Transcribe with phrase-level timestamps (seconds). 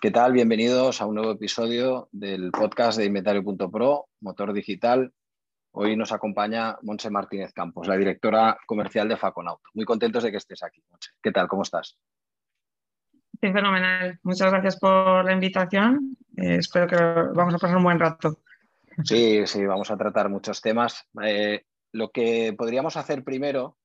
[0.00, 0.32] ¿Qué tal?
[0.32, 5.12] Bienvenidos a un nuevo episodio del podcast de Inventario.pro, Motor Digital.
[5.72, 9.68] Hoy nos acompaña Monse Martínez Campos, la directora comercial de Faconauto.
[9.74, 11.10] Muy contentos de que estés aquí, Monse.
[11.22, 11.48] ¿Qué tal?
[11.48, 11.98] ¿Cómo estás?
[13.42, 14.18] Sí, fenomenal.
[14.22, 16.16] Muchas gracias por la invitación.
[16.34, 16.96] Eh, espero que
[17.34, 18.38] vamos a pasar un buen rato.
[19.04, 21.06] Sí, sí, vamos a tratar muchos temas.
[21.22, 23.76] Eh, lo que podríamos hacer primero,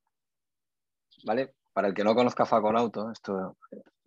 [1.25, 1.55] ¿vale?
[1.73, 3.57] Para el que no conozca Faconauto, esto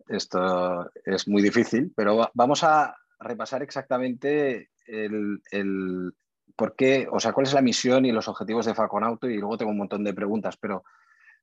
[0.09, 6.13] esto es muy difícil, pero vamos a repasar exactamente el,
[6.55, 9.57] por qué, o sea, cuál es la misión y los objetivos de Faconauto y luego
[9.57, 10.83] tengo un montón de preguntas, pero,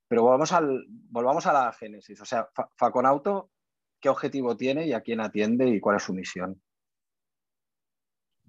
[0.08, 2.20] pero volvamos, al, volvamos a la génesis.
[2.20, 3.50] O sea, Faconauto,
[4.00, 6.60] ¿qué objetivo tiene y a quién atiende y cuál es su misión?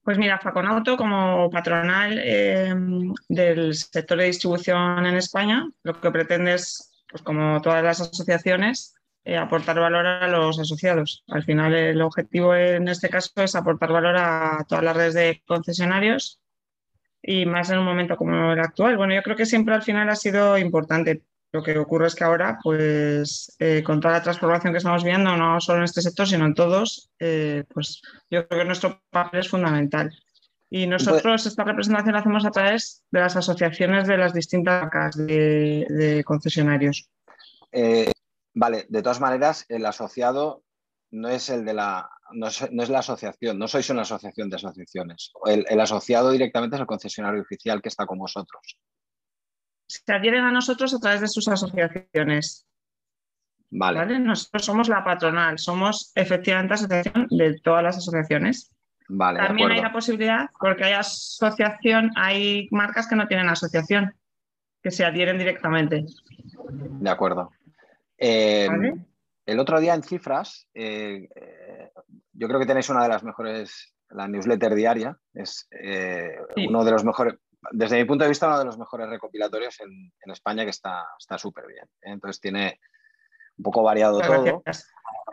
[0.03, 2.73] Pues mira, Faconauto como patronal eh,
[3.27, 8.96] del sector de distribución en España, lo que pretende es, pues como todas las asociaciones,
[9.27, 11.25] eh, aportar valor a los asociados.
[11.27, 15.43] Al final el objetivo en este caso es aportar valor a todas las redes de
[15.45, 16.39] concesionarios
[17.21, 18.95] y más en un momento como el actual.
[18.95, 21.23] Bueno, yo creo que siempre al final ha sido importante.
[21.51, 25.35] Lo que ocurre es que ahora, pues eh, con toda la transformación que estamos viendo,
[25.35, 29.41] no solo en este sector, sino en todos, eh, pues yo creo que nuestro papel
[29.41, 30.09] es fundamental.
[30.69, 35.17] Y nosotros esta representación la hacemos a través de las asociaciones de las distintas marcas
[35.17, 37.09] de, concesionarios.
[38.59, 40.63] Vale, de todas maneras, el asociado
[41.11, 42.09] no es el de la.
[42.31, 45.31] No es, la asociación, no sois una asociación de asociaciones.
[45.45, 48.79] El, asociado directamente es el concesionario oficial que está con vosotros.
[49.87, 52.65] Se adhieren a nosotros a través de sus asociaciones.
[53.69, 54.19] Vale.
[54.19, 58.71] Nosotros somos la patronal, somos efectivamente asociación de todas las asociaciones.
[59.07, 64.13] Vale, También hay la posibilidad, porque hay asociación, hay marcas que no tienen asociación,
[64.81, 66.05] que se adhieren directamente.
[66.69, 67.51] De acuerdo.
[68.17, 69.05] Em,
[69.45, 71.91] el otro día en cifras, eh, eh,
[72.33, 76.91] yo creo que tenéis una de las mejores, la newsletter diaria, es eh, uno de
[76.91, 77.35] los mejores,
[77.71, 81.05] desde mi punto de vista, uno de los mejores recopilatorios en, España que está
[81.37, 81.85] súper bien.
[82.01, 82.79] Entonces tiene
[83.57, 84.63] un poco variado todo.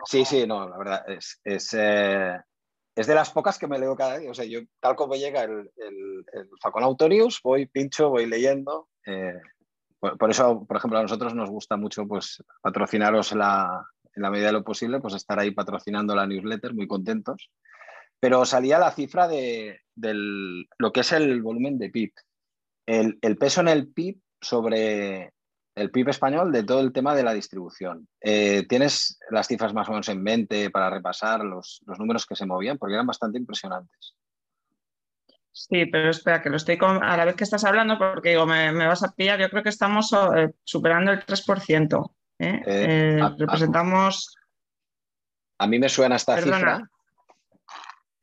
[0.04, 4.18] Sí, sí, no, la verdad, es, es, es, de las pocas que me leo cada
[4.18, 4.30] día.
[4.30, 8.88] O sea, yo tal como llega el, el, el Facon Autorius, voy, pincho, voy leyendo.
[10.18, 14.52] Por, eso, por ejemplo, a nosotros nos gusta mucho pues, patrocinaros en la medida de
[14.52, 17.50] lo posible, pues estar ahí patrocinando la newsletter, muy contentos.
[18.20, 22.12] Pero salía la cifra de lo que es el volumen de PIB.
[22.86, 25.32] El, peso en el PIB sobre
[25.74, 28.08] el PIB español de todo el tema de la distribución.
[28.20, 32.36] Eh, ¿Tienes las cifras más o menos en mente para repasar los, los números que
[32.36, 32.78] se movían?
[32.78, 34.14] Porque eran bastante impresionantes.
[35.56, 38.72] Sí, pero espera, que lo estoy a la vez que estás hablando, porque digo, me,
[38.72, 42.10] vas a pillar, yo creo que estamos eh, superando el 3%.
[42.40, 42.62] ¿eh?
[42.66, 44.36] Eh, representamos.
[45.58, 46.90] A, mí me suena esta cifra.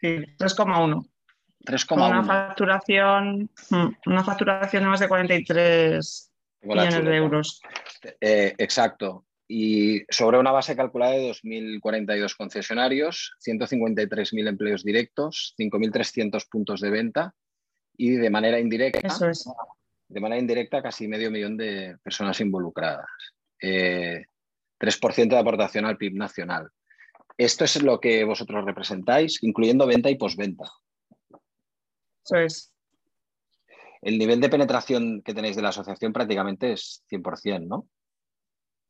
[0.02, 1.08] Sí, 3,1.
[1.66, 2.09] 3,1.
[2.09, 6.31] Una facturación, mm, una facturación de más de 43
[6.64, 7.62] millones de euros.
[8.20, 16.90] exacto y sobre una base calculada de 2.042 concesionarios, 153.000 empleos directos, 5.300 puntos de
[16.90, 17.36] venta
[17.98, 19.10] y de manera indirecta,
[20.08, 23.10] de manera indirecta casi medio millón de personas involucradas.
[23.60, 26.70] 3% eh, de aportación al PIB nacional.
[27.38, 30.64] Esto es lo que vosotros representáis, incluyendo venta y posventa.
[32.24, 32.74] Eso es.
[34.02, 37.90] El nivel de penetración que tenéis de la asociación prácticamente es 100%, ¿no?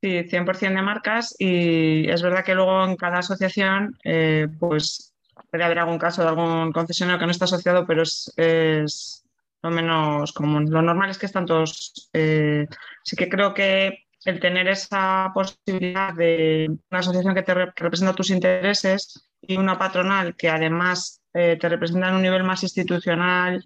[0.02, 5.14] Sí, 100% de marcas y es verdad que luego en cada asociación eh, pues
[5.52, 9.24] puede haber algún caso de algún concesionario que no está asociado, pero es,
[9.62, 10.72] lo menos común.
[10.72, 12.10] Lo normal es que están todos.
[12.14, 12.66] Eh,
[13.04, 18.32] sí que creo que el tener esa posibilidad de una asociación que te representa tus
[18.32, 23.64] intereses y una patronal que además eh, te representa en un nivel más institucional,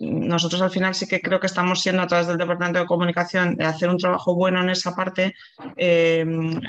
[0.00, 3.54] nosotros al final sí que creo que estamos siendo a través del Departamento de Comunicación
[3.54, 5.34] de hacer un trabajo bueno en esa parte
[5.76, 6.24] eh,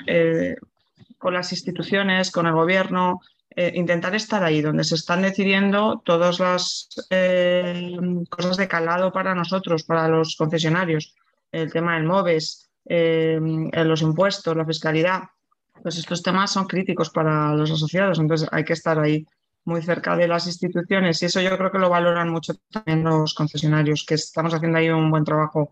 [0.06, 0.56] eh,
[1.18, 3.22] con las instituciones, con el gobierno,
[3.56, 6.90] eh, intentar estar ahí donde se están decidiendo todas las
[8.30, 11.16] cosas de calado para nosotros, para los concesionarios,
[11.54, 15.22] el tema del MOVES, los impuestos, la fiscalidad.
[15.82, 19.26] Pues estos temas son críticos para los asociados, entonces hay que estar ahí.
[19.66, 23.34] Muy cerca de las instituciones y eso yo creo que lo valoran mucho también los
[23.34, 25.72] concesionarios, que estamos haciendo ahí un buen trabajo.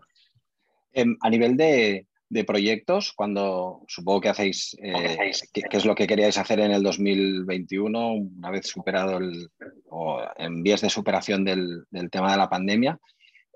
[0.92, 2.06] Em, a nivel de,
[2.46, 8.12] proyectos, cuando supongo que hacéis, eh, qué, es lo que queríais hacer en el 2021,
[8.12, 9.50] una vez superado el,
[9.88, 13.00] o en vías de superación del, tema de la pandemia,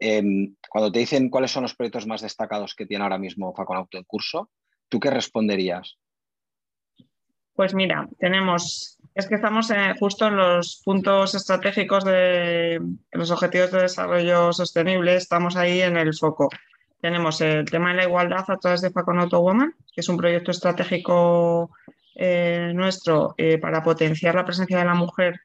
[0.01, 3.97] em, cuando te dicen cuáles son los proyectos más destacados que tiene ahora mismo Faconauto
[3.97, 4.51] en curso,
[4.89, 5.97] ¿tú qué responderías?
[7.55, 12.81] Pues mira, tenemos, es que estamos eh, justo en los puntos estratégicos de
[13.13, 16.49] los objetivos de desarrollo sostenible, estamos ahí en el foco.
[17.01, 20.51] Tenemos el tema de la igualdad a través de Faconoto Woman, que es un proyecto
[20.51, 21.71] estratégico
[22.17, 25.41] eh, nuestro eh, para potenciar la presencia de la mujer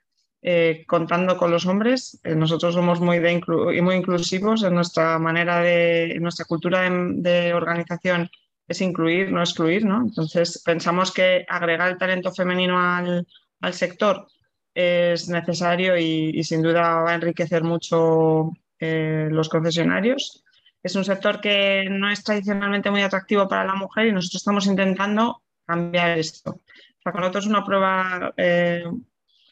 [0.88, 2.22] contando con los hombres.
[2.24, 3.42] nosotros somos muy, de
[3.81, 8.30] muy inclusivos en nuestra manera de, en nuestra cultura de organización
[8.65, 10.00] es incluir, no excluir, ¿no?
[10.01, 13.27] Entonces, pensamos que agregar el talento femenino al,
[13.74, 14.28] sector
[14.74, 20.44] es necesario y, sin duda va a enriquecer mucho eh, los concesionarios.
[20.82, 24.68] Es un sector que no es tradicionalmente muy atractivo para la mujer y nosotros estamos
[24.68, 26.62] intentando cambiar esto.
[27.04, 28.84] Nosotros es una prueba eh,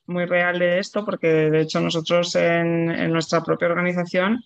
[0.06, 4.44] muy real de esto porque de hecho nosotros en, nuestra propia organización,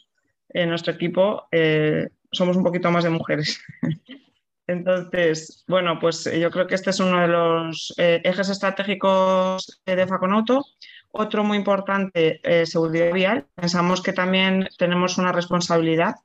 [0.49, 3.61] en nuestro equipo, eh, somos un poquito más de mujeres.
[4.71, 10.07] Entonces, bueno, pues yo creo que este es uno de los eh, ejes estratégicos de
[10.07, 10.65] Faconauto.
[11.11, 13.47] Otro muy importante, eh, seguridad vial.
[13.55, 16.15] Pensamos que también tenemos una responsabilidad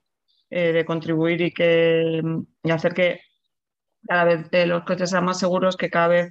[0.48, 2.22] eh, de contribuir y, que,
[2.62, 3.20] y hacer que
[4.06, 6.30] cada vez los coches sean más seguros, que cada vez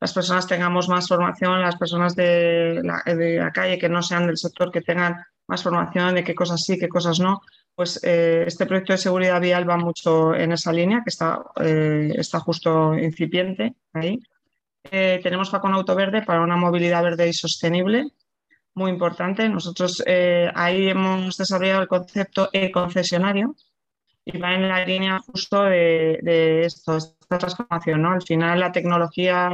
[0.00, 4.26] las personas tengamos más formación, las personas de la, de la, calle que no sean
[4.26, 5.16] del sector, que tengan
[5.46, 7.42] más formación de qué cosas sí, qué cosas no
[7.80, 12.12] pues eh, este proyecto de seguridad vial va mucho en esa línea, que está, eh,
[12.14, 14.20] está justo incipiente ahí.
[14.82, 18.08] Eh, tenemos Facon Auto Verde para una movilidad verde y sostenible,
[18.74, 19.48] muy importante.
[19.48, 20.04] Nosotros
[20.54, 23.56] ahí hemos desarrollado el concepto e-concesionario
[24.26, 28.02] y va en la línea justo de, esto, esta transformación.
[28.02, 28.12] ¿no?
[28.12, 29.48] Al final la tecnología,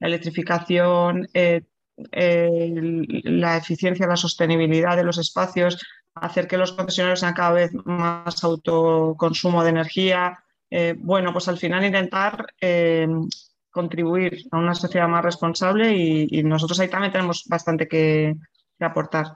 [0.00, 1.30] la electrificación,
[2.12, 5.78] la eficiencia, la sostenibilidad de los espacios,
[6.14, 10.42] hacer que los concesionarios sean cada vez más autoconsumo de energía.
[10.70, 13.08] Eh, bueno, pues al final intentar eh,
[13.70, 18.36] contribuir a una sociedad más responsable y, nosotros ahí también tenemos bastante que,
[18.80, 19.34] aportar.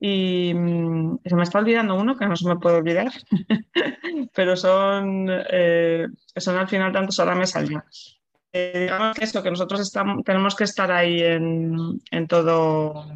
[0.00, 3.12] Y mm, se me está olvidando uno que no se me puede olvidar,
[4.34, 6.06] pero son, eh,
[6.36, 7.84] son al final tantos ahora me salía.
[8.52, 13.06] digamos que eso, que nosotros estamos, tenemos que estar ahí en, en todo,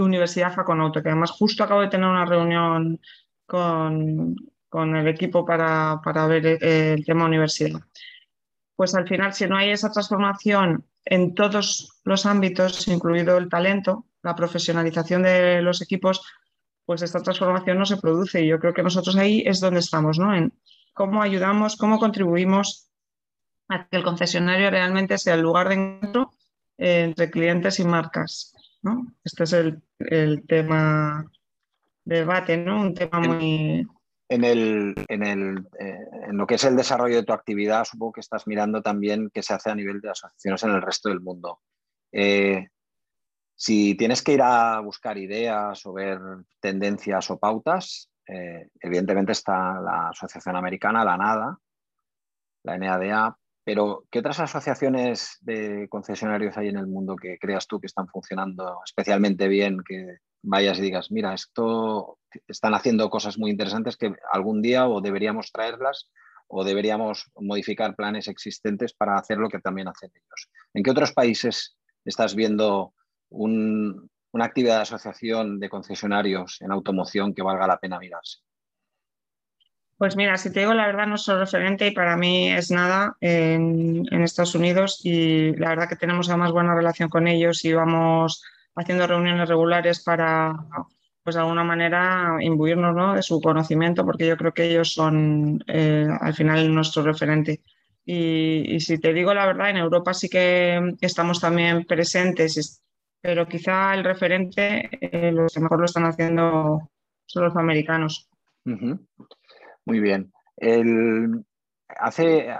[0.00, 3.00] Universidad Faconauto, que además justo acabo de tener una reunión
[3.46, 4.36] con,
[4.72, 7.80] el equipo para, ver el tema universidad.
[8.76, 14.06] Pues al final, si no hay esa transformación en todos los ámbitos, incluido el talento,
[14.22, 16.22] la profesionalización de los equipos,
[16.84, 18.42] pues esta transformación no se produce.
[18.42, 20.34] Y yo creo que nosotros ahí es donde estamos, ¿no?
[20.34, 20.52] En
[20.94, 22.90] cómo ayudamos, cómo contribuimos
[23.68, 26.30] a que el concesionario realmente sea el lugar de encuentro
[26.76, 28.54] eh, entre clientes y marcas.
[29.24, 29.82] Este es el,
[30.46, 31.24] tema
[32.04, 32.80] de debate, ¿no?
[32.80, 33.86] Un tema muy...
[34.30, 38.12] En, el, en, el, eh, en lo que es el desarrollo de tu actividad, supongo
[38.12, 41.20] que estás mirando también qué se hace a nivel de asociaciones en el resto del
[41.20, 41.60] mundo.
[42.12, 42.68] Eh,
[43.54, 46.20] si tienes que ir a buscar ideas o ver
[46.60, 51.58] tendencias o pautas, eh, evidentemente está la Asociación Americana, la NADA,
[52.64, 53.38] la NADA,
[53.68, 58.08] pero, ¿qué otras asociaciones de concesionarios hay en el mundo que creas tú que están
[58.08, 59.82] funcionando especialmente bien?
[59.86, 65.02] Que vayas y digas, mira, esto están haciendo cosas muy interesantes que algún día o
[65.02, 66.10] deberíamos traerlas
[66.46, 70.48] o deberíamos modificar planes existentes para hacer lo que también hacen ellos.
[70.72, 72.94] ¿En qué otros países estás viendo
[73.28, 78.38] una actividad de asociación de concesionarios en automoción que valga la pena mirarse?
[79.98, 83.16] Pues mira, si te digo la verdad, no soy referente y para mí es nada
[83.20, 88.44] en, Estados Unidos y la verdad que tenemos además buena relación con ellos y vamos
[88.76, 90.54] haciendo reuniones regulares para,
[91.24, 96.06] pues de alguna manera, imbuirnos de su conocimiento porque yo creo que ellos son eh,
[96.20, 97.60] al final nuestro referente.
[98.04, 102.80] Y, si te digo la verdad, en Europa sí que estamos también presentes,
[103.20, 106.88] pero quizá el referente, eh, los que mejor lo están haciendo
[107.26, 108.28] son los americanos.
[109.88, 110.32] Muy bien.
[111.98, 112.54] hace,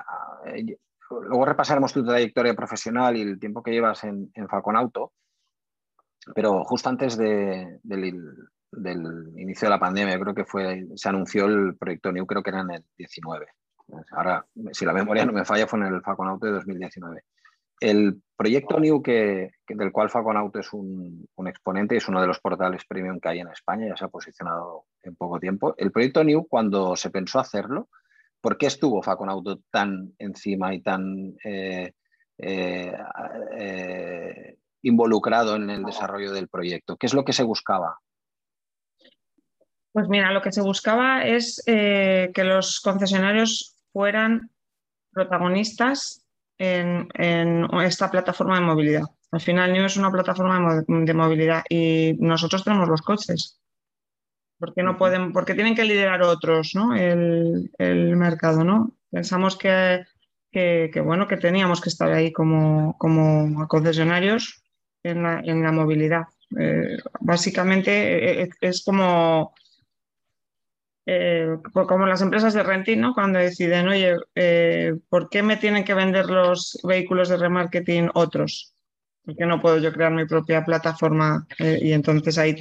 [1.11, 5.13] luego repasaremos tu trayectoria profesional y el tiempo que llevas en, en Falconauto,
[6.35, 7.81] pero justo antes del,
[9.37, 12.61] inicio de la pandemia, creo que fue, se anunció el proyecto New, creo que era
[12.61, 13.47] en el 19.
[14.13, 17.23] Ahora, si la memoria no me falla, fue en el Falconauto de 2019.
[17.81, 22.41] El proyecto New, que, del cual Faconauto es un, exponente y es uno de los
[22.41, 25.75] portales premium que hay en España, ya se ha posicionado en poco tiempo.
[25.79, 27.89] El proyecto New, cuando se pensó hacerlo,
[28.41, 31.93] ¿por qué estuvo Faconauto tan encima y tan eh,
[32.39, 32.93] eh,
[33.57, 36.97] eh, involucrado en el desarrollo del proyecto?
[36.97, 37.99] ¿Qué es lo que se buscaba?
[39.93, 44.51] Pues mira, lo que se buscaba es que los concesionarios fueran
[45.13, 46.25] protagonistas
[46.59, 47.09] en,
[47.83, 49.03] esta plataforma de movilidad.
[49.31, 53.61] Al final, New es una plataforma de, movilidad y nosotros tenemos los coches.
[54.59, 56.95] ¿Por qué no pueden, porque tienen que liderar otros ¿no?
[56.95, 57.71] el,
[58.17, 58.93] mercado, ¿no?
[59.11, 60.05] Pensamos que,
[61.05, 64.65] bueno, que teníamos que estar ahí como, como concesionarios
[65.03, 66.25] en la, movilidad.
[66.59, 69.53] Eh, básicamente eh, es como
[71.11, 73.15] eh, como las empresas de renting, ¿no?
[73.15, 78.75] Cuando deciden, oye, eh, ¿por qué me tienen que vender los vehículos de remarketing otros?
[79.25, 81.47] ¿Por qué no puedo yo crear mi propia plataforma?
[81.61, 82.55] Eh, y entonces ahí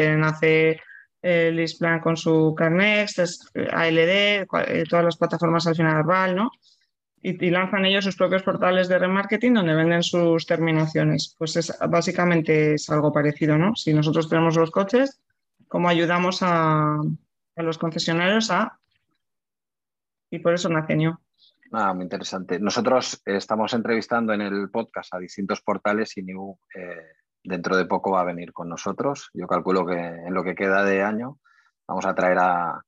[1.27, 3.19] tienen, hace Lisplan con su Carnext,
[3.71, 4.47] ALD,
[4.89, 6.51] todas las plataformas al final Arbal, ¿no?
[7.21, 11.35] Y, lanzan ellos sus propios portales de remarketing donde venden sus terminaciones.
[11.37, 13.75] Pues es, básicamente es algo parecido, ¿no?
[13.75, 15.19] Si nosotros tenemos los coches,
[15.67, 16.97] ¿cómo ayudamos a,
[17.55, 18.79] los concesionarios a...
[20.29, 21.13] Y por eso nace New.
[21.71, 22.59] Ah, muy interesante.
[22.59, 27.16] Nosotros estamos entrevistando en el podcast a distintos portales y New eh,
[27.47, 29.29] dentro de poco va a venir con nosotros.
[29.33, 31.39] Yo calculo que en lo que queda de año
[31.87, 32.81] vamos a traer a,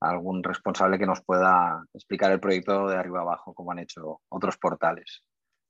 [0.00, 4.56] algún responsable que nos pueda explicar el proyecto de arriba abajo, como han hecho otros
[4.58, 5.22] portales.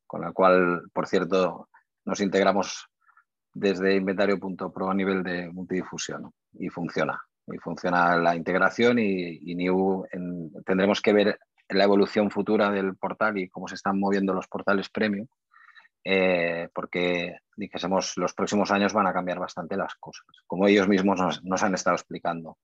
[0.07, 1.69] Con el cual, por cierto,
[2.05, 2.87] nos integramos
[3.55, 10.05] desde inventario.pro a nivel de multidifusión y funciona y funciona la integración y, New
[10.65, 11.39] tendremos que ver
[11.69, 15.27] la evolución futura del portal y cómo se están moviendo los portales premium,
[16.05, 21.43] eh, porque dijésemos los próximos años van a cambiar bastante las cosas, como ellos mismos
[21.43, 22.59] nos, han estado explicando.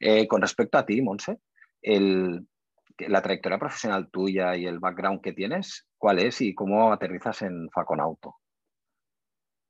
[0.00, 1.38] Eh, con respecto a ti, Monse,
[1.82, 7.70] la trayectoria profesional tuya y el background que tienes, ¿cuál es y cómo aterrizas en
[7.70, 8.36] Faconauto?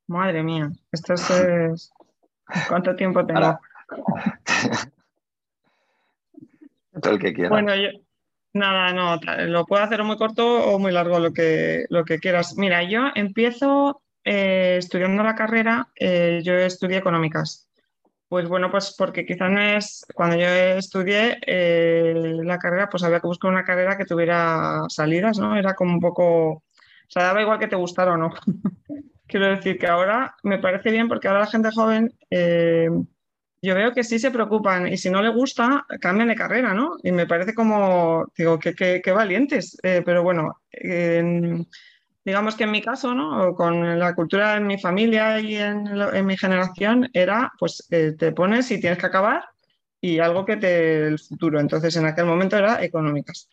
[0.07, 1.91] Madre mía, esto es...
[2.67, 3.59] ¿Cuánto tiempo tengo?
[7.03, 7.49] el que quiera.
[7.49, 7.89] Bueno, yo,
[8.53, 12.57] nada, no, lo puedo hacer muy corto o muy largo, lo que, lo que quieras.
[12.57, 17.67] Mira, yo empiezo eh, estudiando la carrera, eh, yo estudié económicas.
[18.27, 22.13] Pues bueno, pues porque quizás no es, cuando yo estudié eh,
[22.43, 25.57] la carrera, pues había que buscar una carrera que tuviera salidas, ¿no?
[25.57, 26.63] Era como un poco, o
[27.07, 28.31] sea, daba igual que te gustara o no.
[29.27, 32.13] Quiero decir que ahora me parece bien porque ahora la gente joven
[33.61, 36.97] yo veo que sí se preocupan y si no le gusta, cambian de carrera, ¿no?
[37.03, 39.77] Y me parece como, digo, qué valientes.
[39.83, 40.61] Eh, pero bueno,
[42.23, 43.53] digamos que en mi caso, ¿no?
[43.55, 45.85] Con la cultura en mi familia y en,
[46.25, 49.43] mi generación era, pues eh, te pones y tienes que acabar
[49.99, 51.59] y algo que te el futuro.
[51.59, 53.49] Entonces en aquel momento era económicas.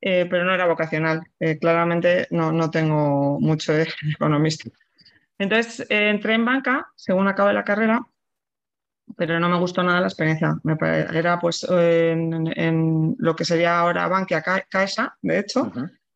[0.00, 1.22] Eh, pero no era vocacional.
[1.60, 4.70] claramente no, no tengo mucho de economista.
[5.38, 8.00] Entonces entré en banca, según acabé la carrera,
[9.16, 10.56] pero no me gustó nada la experiencia.
[11.12, 15.72] era pues en, lo que sería ahora Bankia Caixa, de hecho,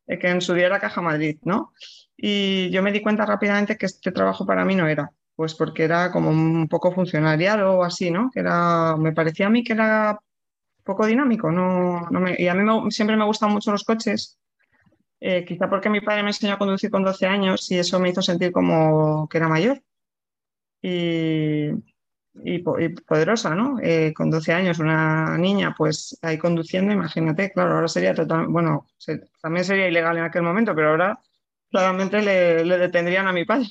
[0.06, 1.72] eh, que en su día era Caja Madrid, ¿no?
[2.16, 5.84] Y yo me di cuenta rápidamente que este trabajo para mí no era, pues porque
[5.84, 8.30] era como un poco funcionariado o así, ¿no?
[8.32, 10.18] Que era, me parecía a mí que era
[10.82, 14.38] poco dinámico, no, y a mí siempre me gustan mucho los coches,
[15.20, 18.10] eh, quizá porque mi padre me enseñó a conducir con 12 años y eso me
[18.10, 19.82] hizo sentir como que era mayor.
[20.80, 21.70] Y,
[22.44, 23.78] y, poderosa, ¿no?
[23.82, 28.86] Eh, con 12 años, una niña, pues ahí conduciendo, imagínate, claro, ahora sería total, bueno,
[29.40, 31.18] también sería ilegal en aquel momento, pero ahora
[31.70, 33.68] claramente le, detendrían a mi padre,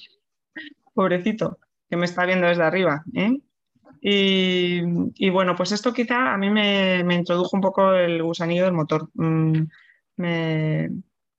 [0.94, 3.04] pobrecito, que me está viendo desde arriba.
[3.14, 3.40] ¿eh?
[4.08, 9.10] Y, bueno, pues esto quizá a mí me, introdujo un poco el gusanillo del motor.
[9.16, 9.64] Mm,
[10.18, 10.90] me,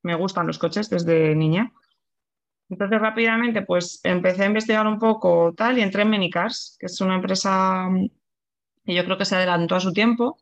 [0.03, 1.73] me gustan los coches desde niña.
[2.69, 7.01] Entonces rápidamente pues empecé a investigar un poco tal y entré en Menicars, que es
[7.01, 7.89] una empresa
[8.85, 10.39] que yo creo que se adelantó a su tiempo.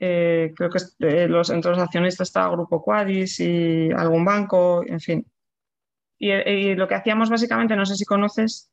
[0.00, 5.26] Eh, creo que los, entre los accionistas está Grupo Quadis y algún banco, en fin.
[6.18, 8.70] Y, lo que hacíamos básicamente, no sé si conoces.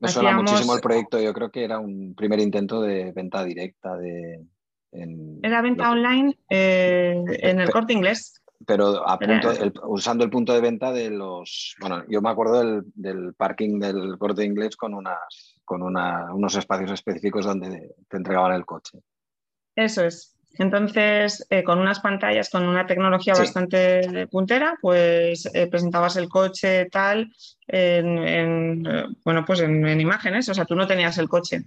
[0.00, 3.96] Me suena muchísimo el proyecto, yo creo que era un primer intento de venta directa
[3.96, 4.44] de...
[4.90, 9.04] era venta online eh, en el corte inglés pero
[9.88, 11.76] usando el punto de venta de los.
[11.80, 17.44] Bueno, yo me acuerdo del, parking del corte inglés con, unas, con unos espacios específicos
[17.44, 18.98] donde te entregaban el coche.
[19.76, 20.36] Eso es.
[20.58, 26.86] Entonces, eh, con unas pantallas, con una tecnología bastante puntera, pues eh, presentabas el coche
[26.90, 27.32] tal
[27.66, 28.82] en,
[29.24, 31.62] bueno, pues en, imágenes, o sea, tú no tenías el coche.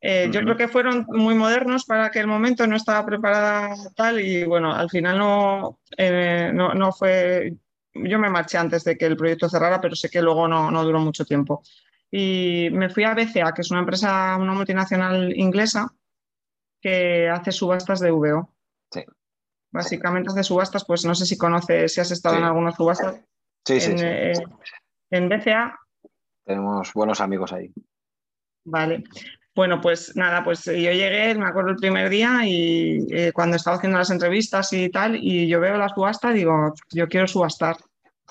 [0.00, 4.44] Eh, yo creo que fueron muy modernos para aquel momento, no estaba preparada tal y
[4.44, 7.54] bueno, al final no, no, no, fue,
[7.94, 10.84] yo me marché antes de que el proyecto cerrara, pero sé que luego no, no
[10.84, 11.62] duró mucho tiempo.
[12.10, 15.92] Y me fui a BCA, que es una empresa, una multinacional inglesa,
[16.82, 18.50] que hace subastas de VO.
[18.90, 19.04] Sí.
[19.70, 23.14] Básicamente hace subastas, pues no sé si conoces, si has estado en alguna subasta.
[23.64, 24.04] Sí, sí, sí.
[24.04, 24.32] Eh,
[25.10, 25.78] en BCA.
[26.44, 27.72] Tenemos buenos amigos ahí.
[28.64, 29.04] Vale.
[29.54, 33.76] Bueno, pues nada, pues yo llegué, me acuerdo el primer día y eh, cuando estaba
[33.76, 37.76] haciendo las entrevistas y tal, y yo veo la subasta, digo, yo quiero subastar.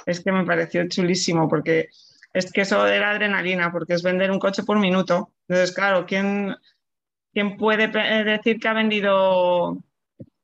[0.06, 1.90] Es que me pareció chulísimo porque
[2.34, 5.32] es que eso era adrenalina, porque es vender un coche por minuto.
[5.48, 6.56] Entonces, claro, ¿quién,
[7.34, 9.78] ¿Quién puede eh, decir que ha vendido,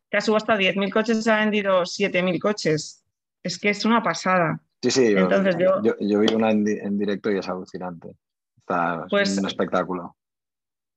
[0.09, 3.03] que ha subastado 10.000 coches y ha vendido 7.000 coches?
[3.43, 4.61] Es que es una pasada.
[4.81, 8.09] Sí, sí, yo, Entonces, yo, yo, vi una en, directo y es alucinante.
[8.57, 10.15] Está pues, un espectáculo.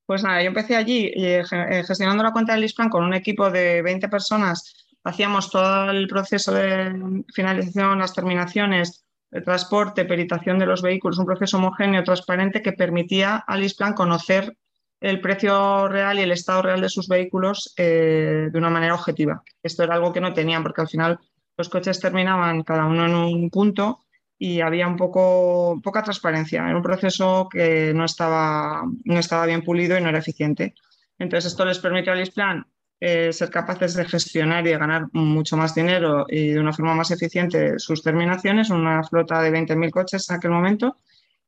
[0.06, 3.50] Pues nada, yo empecé allí eh, eh, gestionando la cuenta del Lisplan con un equipo
[3.50, 4.88] de 20 personas.
[5.02, 11.26] Hacíamos todo el proceso de finalización, las terminaciones, el transporte, peritación de los vehículos, un
[11.26, 14.56] proceso homogéneo, transparente que permitía al Lisplan conocer
[15.00, 19.42] el precio real y el estado real de sus vehículos eh, de una manera objetiva.
[19.62, 21.19] Esto era algo que no tenían porque al final
[21.57, 24.00] los coches terminaban cada uno en un punto
[24.38, 26.66] y había un poco poca transparencia.
[26.66, 30.75] Era un proceso que no estaba, no estaba bien pulido y no era eficiente.
[31.19, 32.66] Entonces esto les permitió al Isplan
[32.99, 36.95] eh, ser capaces de gestionar y de ganar mucho más dinero y de una forma
[36.95, 40.99] más eficiente sus terminaciones, una flota de 20.000 coches en aquel momento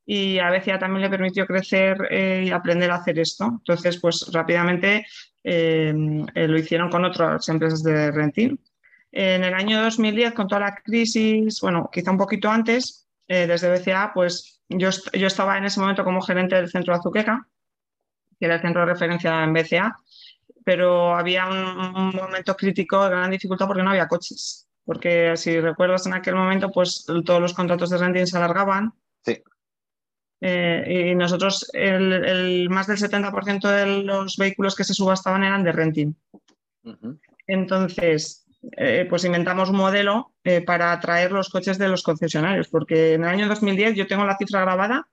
[0.04, 3.44] y a veces también le permitió crecer eh, y aprender a hacer esto.
[3.44, 5.06] Entonces, pues rápidamente
[5.44, 5.94] eh,
[6.34, 8.58] eh, lo hicieron con otras empresas de renting.
[9.12, 14.12] En el año 2010, con toda la crisis, bueno, quizá un poquito antes, desde BCA,
[14.12, 17.48] pues yo, yo estaba en ese momento como gerente del centro de Azuqueca,
[18.38, 19.96] que era el centro de referencia en BCA,
[20.64, 24.68] pero había un, un momento crítico de gran dificultad porque no había coches.
[24.84, 28.92] Porque si recuerdas en aquel momento, pues todos los contratos de renting se alargaban.
[29.24, 29.42] Sí.
[30.44, 35.70] Eh, y nosotros, el, más del 70% de los vehículos que se subastaban eran de
[35.70, 36.14] renting.
[37.46, 38.44] Entonces,
[38.76, 43.22] eh, pues inventamos un modelo eh, para atraer los coches de los concesionarios, porque en
[43.22, 45.06] el año 2010, yo tengo la cifra grabada,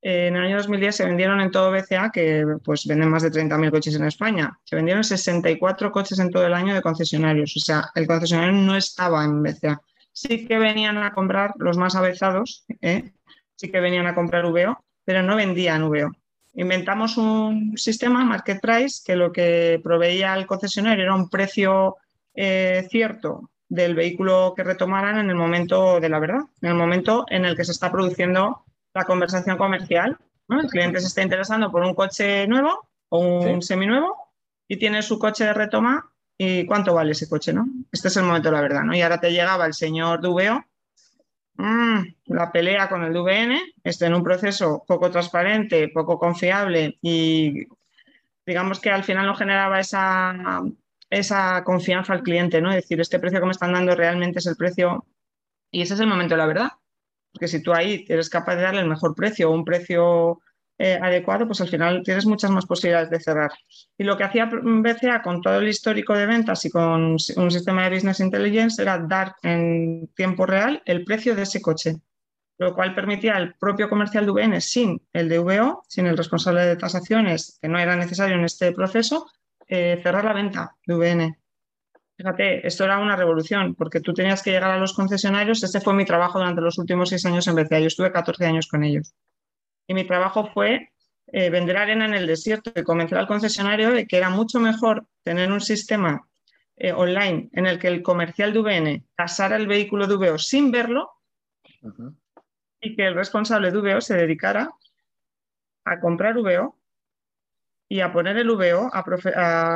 [0.00, 3.70] en el año 2010 se vendieron en todo BCA, que pues venden más de 30.000
[3.70, 7.90] coches en España, se vendieron 64 coches en todo el año de concesionarios, o sea,
[7.96, 9.80] el concesionario no estaba en BCA.
[10.12, 13.12] Sí que venían a comprar los más avezados, ¿eh?
[13.56, 16.10] Sí que venían a comprar VO, pero no vendían VO.
[16.54, 21.96] Inventamos un sistema, Market Price, que lo que proveía al concesionario era un precio
[22.34, 27.24] eh, cierto del vehículo que retomaran en el momento de la verdad, en el momento
[27.28, 30.18] en el que se está produciendo la conversación comercial.
[30.50, 34.14] El cliente se está interesando por un coche nuevo o un seminuevo
[34.68, 37.66] y tiene su coche de retoma y cuánto vale ese coche, ¿no?
[37.90, 38.94] Este es el momento de la verdad, ¿no?
[38.94, 40.64] Y ahora te llegaba el señor Mm,
[41.56, 47.66] la pelea con el VN está en un proceso poco transparente, poco confiable y
[48.44, 50.62] digamos que al final no generaba esa,
[51.10, 52.70] esa confianza al cliente, ¿no?
[52.70, 55.06] Es decir, este precio que me están dando realmente es el precio
[55.70, 56.68] y ese es el momento de la verdad.
[57.32, 60.40] Porque si tú ahí eres capaz de darle el mejor precio un precio
[60.78, 63.52] eh, adecuado, pues al final tienes muchas más posibilidades de cerrar.
[63.96, 67.84] Y lo que hacía BCA con todo el histórico de ventas y con un sistema
[67.84, 71.96] de Business Intelligence era dar en tiempo real el precio de ese coche,
[72.58, 76.76] lo cual permitía al propio comercial de VN sin el DVO, sin el responsable de
[76.76, 79.26] tasaciones, que no era necesario en este proceso,
[79.68, 81.38] eh, cerrar la venta de VN.
[82.16, 85.62] Fíjate, esto era una revolución, porque tú tenías que llegar a los concesionarios.
[85.62, 87.80] Este fue mi trabajo durante los últimos seis años en BCA.
[87.80, 89.14] Yo estuve 14 años con ellos.
[89.86, 90.92] Y mi trabajo fue
[91.26, 95.06] eh, vender arena en el desierto y convencer al concesionario de que era mucho mejor
[95.22, 96.28] tener un sistema
[96.76, 100.70] eh, online en el que el comercial de VN tasara el vehículo de VO sin
[100.70, 101.10] verlo
[102.80, 104.70] y que el responsable de VO se dedicara
[105.84, 106.78] a comprar VO
[107.88, 108.90] y a poner el VO,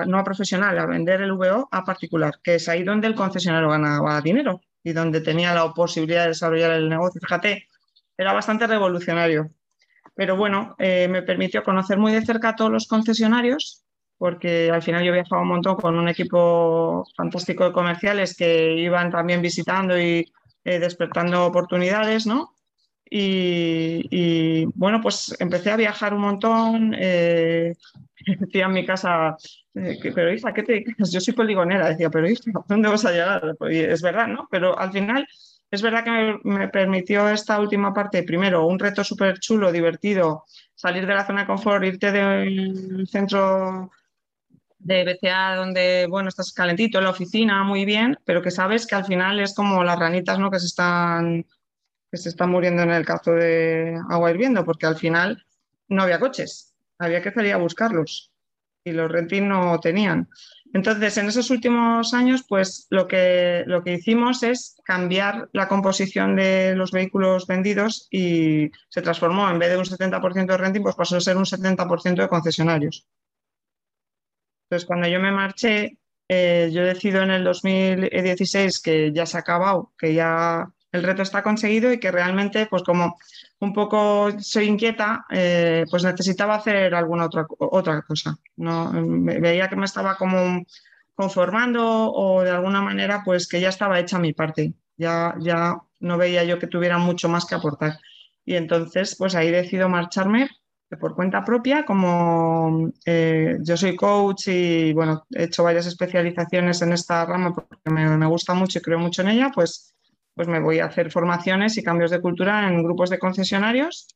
[0.07, 3.69] no a profesional, a vender el VO a particular, que es ahí donde el concesionario
[3.69, 7.21] ganaba dinero y donde tenía la posibilidad de desarrollar el negocio.
[7.21, 7.69] Fíjate,
[8.17, 9.51] era bastante revolucionario.
[10.17, 13.85] Pero bueno, eh, me permitió conocer muy de cerca a todos los concesionarios,
[14.19, 19.11] porque al final yo viajaba un montón con un equipo fantástico de comerciales que iban
[19.11, 20.25] también visitando y
[20.65, 22.57] eh, despertando oportunidades, ¿no?
[23.09, 26.95] Y, bueno, pues empecé a viajar un montón.
[26.99, 27.75] Eh,
[28.41, 29.37] decía en mi casa,
[29.75, 30.97] eh, pero hija, ¿qué te dedicas?
[31.13, 31.91] Yo soy poligonera.
[31.91, 33.55] Decía, pero hija, ¿dónde vas a llegar?
[33.59, 34.49] Pues, es verdad, ¿no?
[34.51, 35.27] Pero al final
[35.77, 41.07] es verdad que me, permitió esta última parte, primero, un reto súper chulo, divertido, salir
[41.07, 43.91] de la zona de confort, irte del centro
[44.79, 48.95] de BCA donde, bueno, estás calentito en la oficina, muy bien, pero que sabes que
[48.95, 50.51] al final es como las ranitas, ¿no?
[50.51, 51.45] Que se están,
[52.11, 55.45] que se están muriendo en el cazo de agua hirviendo, porque al final
[55.89, 58.33] no había coches, había que salir a buscarlos
[58.83, 60.29] y los renting no tenían.
[60.73, 66.37] Entonces, en esos últimos años, pues lo que, lo que hicimos es cambiar la composición
[66.37, 70.97] de los vehículos vendidos y se transformó, en vez de un 70% de renting, pues
[70.97, 73.07] pasó a ser un 70% de concesionarios.
[74.65, 75.99] Entonces, cuando yo me marché,
[76.29, 81.23] eh, yo decido en el 2016 que ya se ha acabado, que ya el reto
[81.23, 83.17] está conseguido y que realmente, pues como
[83.61, 88.37] un poco soy inquieta, eh, pues necesitaba hacer alguna otra, otra cosa.
[88.57, 88.93] ¿no?
[88.93, 90.63] veía que me estaba como
[91.15, 94.75] conformando o de alguna manera, pues que ya estaba hecha mi parte.
[94.97, 97.99] Ya, ya no veía yo que tuviera mucho más que aportar.
[98.45, 100.49] Y entonces, pues ahí decido marcharme
[101.01, 106.93] por cuenta propia, como eh, yo soy coach y bueno, he hecho varias especializaciones en
[106.93, 109.96] esta rama porque me, gusta mucho y creo mucho en ella, pues,
[110.37, 114.07] pues me voy a hacer formaciones y cambios de cultura en grupos de concesionarios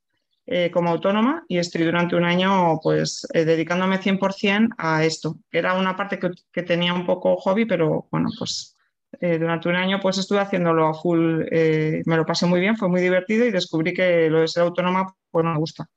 [0.47, 5.37] eh, como autónoma y estoy durante un año pues eh, dedicándome 100% a esto.
[5.51, 8.77] Era una parte que, que, tenía un poco hobby, pero bueno, pues
[9.21, 13.01] durante un año pues estuve haciéndolo a full, me lo pasé muy bien, fue muy
[13.01, 15.89] divertido y descubrí que lo de ser autónoma pues me gusta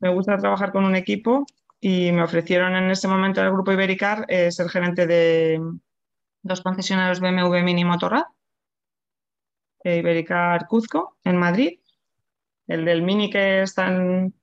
[0.00, 1.46] me gusta trabajar con un equipo
[1.80, 5.60] y me ofrecieron en ese momento en el grupo Ibericar eh, ser gerente de
[6.42, 8.35] dos concesionarios BMW Mini Motorrad, eh,
[9.94, 11.78] Ibericar Cuzco en Madrid,
[12.66, 14.34] el del Mini que está en...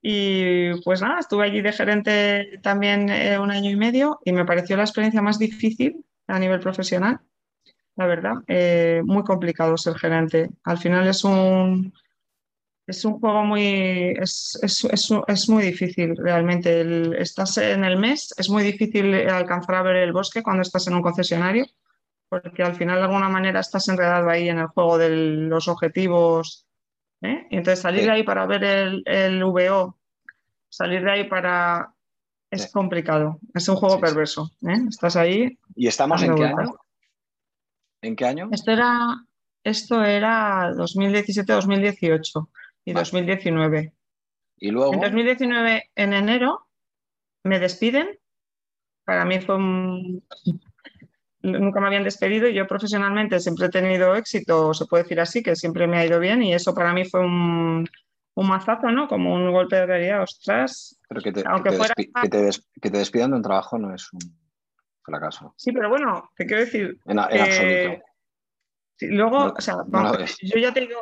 [0.00, 4.44] Y pues nada, estuve allí de gerente también eh, un año y medio y me
[4.44, 7.20] pareció la experiencia más difícil a nivel profesional,
[7.96, 8.34] la verdad,
[9.04, 10.50] muy complicado ser gerente.
[10.62, 11.92] Al final es un,
[12.86, 17.20] es un juego muy, es, es, es, es muy difícil realmente.
[17.20, 20.94] estás en el mes, es muy difícil alcanzar a ver el bosque cuando estás en
[20.94, 21.66] un concesionario,
[22.28, 26.66] porque al final de alguna manera estás enredado ahí en el juego de los objetivos.
[27.22, 27.46] ¿eh?
[27.50, 29.96] Y entonces salir de ahí para ver el, el, VO,
[30.68, 31.92] salir de ahí para...
[32.50, 34.50] Es complicado, es un juego perverso.
[34.66, 34.78] ¿eh?
[34.88, 35.58] Estás ahí.
[35.74, 36.74] ¿Y estamos en qué año?
[38.00, 38.48] ¿En qué año?
[38.50, 39.26] Esto era,
[39.64, 42.48] esto era 2017-2018
[42.86, 43.92] y 2019.
[44.60, 44.94] Y luego.
[44.94, 46.66] En 2019, en enero,
[47.44, 48.18] me despiden.
[49.04, 50.24] Para mí fue un.
[51.40, 55.42] Nunca me habían despedido y yo profesionalmente siempre he tenido éxito, se puede decir así,
[55.42, 57.88] que siempre me ha ido bien y eso para mí fue un,
[58.34, 59.08] un mazazo, ¿no?
[59.08, 60.98] Como un golpe de realidad, ostras.
[61.08, 61.94] Pero que te, Aunque fuera...
[61.94, 64.20] que, te despidan de un trabajo no es un
[65.02, 65.54] fracaso.
[65.56, 67.00] Sí, pero bueno, te quiero decir.
[67.06, 68.04] En, absoluto.
[69.00, 69.76] luego, o sea,
[70.42, 71.00] yo ya te digo,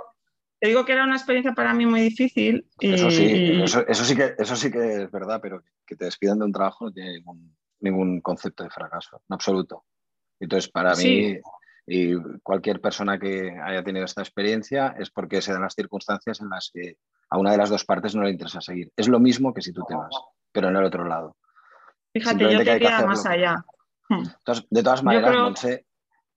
[0.59, 2.67] te digo que era una experiencia para mí muy difícil.
[2.81, 2.95] Y...
[2.95, 6.47] Eso, sí, eso, sí que, eso sí que es verdad, pero que te despidan de
[6.47, 7.23] un trabajo no tiene
[7.81, 9.85] ningún, concepto de fracaso, en absoluto.
[10.41, 11.39] Entonces, para mí
[11.87, 16.49] y cualquier persona que haya tenido esta experiencia es porque se dan las circunstancias en
[16.51, 16.97] las que
[17.31, 18.91] a una de las dos partes no le interesa seguir.
[18.97, 20.15] Es lo mismo que si tú te vas,
[20.51, 21.37] pero en el otro lado.
[22.13, 23.65] Fíjate, yo te iría más allá.
[24.71, 25.65] de todas maneras,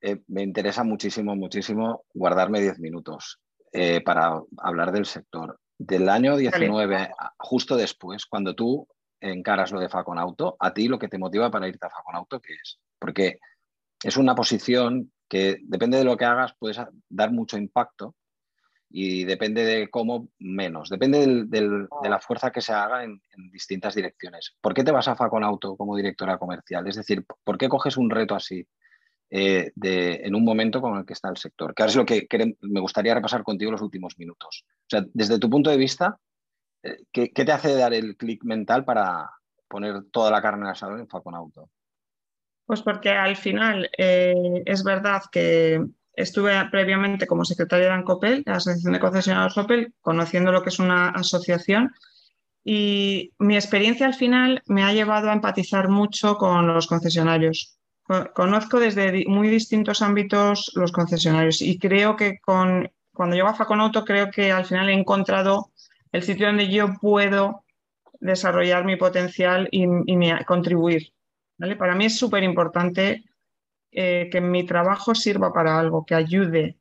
[0.02, 3.40] eh, me interesa muchísimo, muchísimo guardarme 10 minutos
[3.72, 5.60] eh, para hablar del sector.
[5.78, 8.88] Del año 19, justo después, cuando tú
[9.22, 12.16] encaras lo de Facon Auto, a ti lo que te motiva para irte a Facon
[12.16, 12.80] Auto, ¿qué es?
[13.00, 13.40] Porque
[14.04, 18.16] es una posición que depende de lo que hagas, puedes dar mucho impacto
[18.90, 24.56] y depende de cómo menos, depende de la fuerza que se haga en, distintas direcciones.
[24.60, 26.88] ¿Por qué te vas a Facon Auto como directora comercial?
[26.88, 28.68] Es decir, ¿por qué coges un reto así?
[29.32, 31.76] Eh, en un momento con el que está el sector.
[31.76, 32.28] Que ahora es lo que
[32.62, 34.66] me gustaría repasar contigo los últimos minutos.
[34.66, 36.20] O sea, desde tu punto de vista,
[36.82, 39.30] eh, ¿qué, te hace dar el clic mental para
[39.68, 41.70] poner toda la carne en asador en Falcon Auto?
[42.70, 48.58] Pues porque al final eh, es verdad que estuve previamente como secretaria de ANCOPEL, la
[48.58, 51.92] Asociación de Concesionarios Opel, conociendo lo que es una asociación
[52.64, 57.76] y mi experiencia al final me ha llevado a empatizar mucho con los concesionarios.
[58.36, 64.06] Conozco desde muy distintos ámbitos los concesionarios y creo que con, cuando llego a Faconauto
[64.06, 65.72] creo que al final he encontrado
[66.12, 67.64] el sitio donde yo puedo
[68.20, 69.88] desarrollar mi potencial y,
[70.46, 71.14] contribuir.
[71.78, 73.24] Para mí es súper importante
[73.91, 76.78] eh, que mi trabajo sirva para algo, que ayude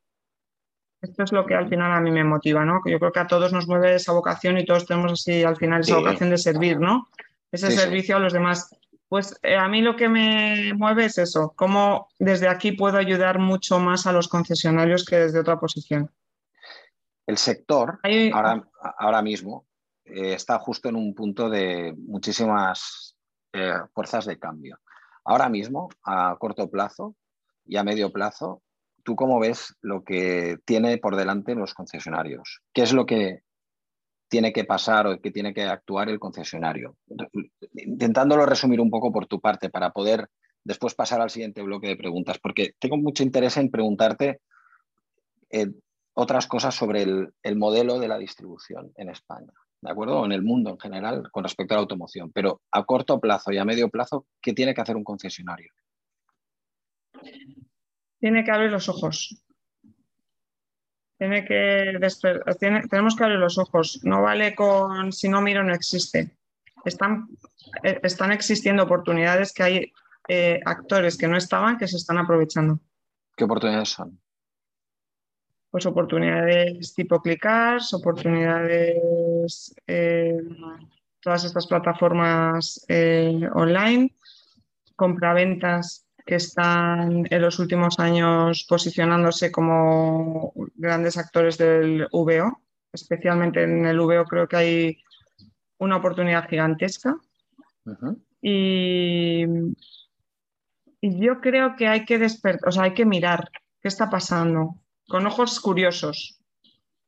[1.01, 2.81] Esto es lo que al final a mí me motiva, ¿no?
[2.85, 5.81] Yo creo que a todos nos mueve esa vocación y todos tenemos así al final
[5.81, 7.09] esa vocación de servir, ¿no?
[7.51, 8.77] Ese servicio a los demás.
[9.09, 13.39] Pues eh, a mí lo que me mueve es eso, cómo desde aquí puedo ayudar
[13.39, 16.11] mucho más a los concesionarios que desde otra posición.
[17.27, 18.01] El sector
[18.99, 19.67] ahora, mismo
[20.05, 23.08] eh, está justo en un punto de muchísimas
[23.53, 24.79] eh, fuerzas de cambio.
[25.25, 27.15] Ahora mismo, a corto plazo
[27.65, 28.63] y a medio plazo,
[29.03, 32.61] ¿tú cómo ves lo que tiene por delante los concesionarios?
[32.73, 33.43] ¿Qué es lo que
[34.29, 36.97] tiene que pasar o que tiene que actuar el concesionario?
[37.75, 40.29] Intentándolo resumir un poco por tu parte para poder
[40.65, 44.41] después pasar al siguiente bloque de preguntas, porque tengo mucho interés en preguntarte
[45.51, 45.69] eh,
[46.15, 50.21] otras cosas sobre el, modelo de la distribución en España, ¿de acuerdo?
[50.21, 53.53] O en el mundo en general con respecto a la automoción, pero a corto plazo
[53.53, 55.73] y a medio plazo, ¿qué tiene que hacer un concesionario?
[58.21, 59.43] tiene que abrir los ojos.
[61.19, 61.99] Tiene que
[62.89, 64.01] tenemos que abrir los ojos.
[64.05, 66.37] No vale con si no miro no existe.
[66.85, 67.29] Están,
[67.83, 69.93] eh, están existiendo oportunidades que hay
[70.29, 72.79] eh, actores que no estaban que se están aprovechando.
[73.37, 74.21] ¿Qué oportunidades son?
[75.71, 80.39] Pues oportunidades tipo Clickars, oportunidades, eh,
[81.21, 82.87] todas estas plataformas
[83.55, 84.15] online,
[84.97, 92.61] compraventas que están en los últimos años posicionándose como grandes actores del VO.
[92.93, 94.99] Especialmente en el VO creo que hay
[95.79, 97.17] una oportunidad gigantesca.
[98.43, 99.47] y,
[101.01, 103.51] yo creo que hay que despertar, o sea, hay que mirar
[103.81, 104.75] qué está pasando
[105.09, 106.41] con ojos curiosos.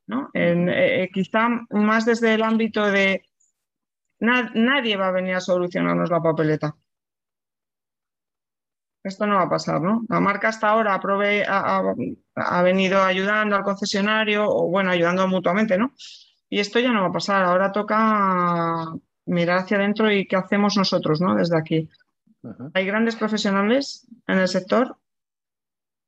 [0.07, 0.29] ¿no?
[0.33, 3.23] Eh, quizá más desde el ámbito de
[4.19, 6.75] nadie va a venir a solucionarnos la papeleta.
[9.03, 10.03] Esto no va a pasar, ¿no?
[10.09, 15.93] La marca hasta ahora ha, venido ayudando al concesionario o, bueno, ayudando mutuamente, ¿no?
[16.49, 17.43] Y esto ya no va a pasar.
[17.43, 18.93] Ahora toca
[19.25, 21.33] mirar hacia adentro y qué hacemos nosotros, ¿no?
[21.33, 21.89] Desde aquí.
[22.75, 24.97] Hay grandes profesionales en el sector,